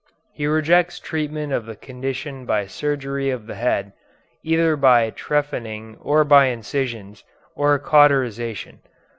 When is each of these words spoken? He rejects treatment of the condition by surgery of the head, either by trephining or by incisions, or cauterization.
He 0.33 0.47
rejects 0.47 0.99
treatment 0.99 1.53
of 1.53 1.67
the 1.67 1.75
condition 1.75 2.43
by 2.43 2.65
surgery 2.65 3.29
of 3.29 3.45
the 3.45 3.53
head, 3.53 3.93
either 4.41 4.75
by 4.75 5.11
trephining 5.11 5.95
or 6.01 6.23
by 6.23 6.47
incisions, 6.47 7.23
or 7.55 7.77
cauterization. 7.77 8.79